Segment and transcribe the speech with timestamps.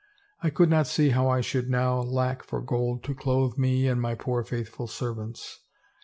[0.41, 4.01] "I could not see how I should now lack for gold to clothe me and
[4.01, 5.59] my poor faithful servants.